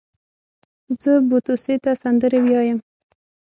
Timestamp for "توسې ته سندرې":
1.45-2.39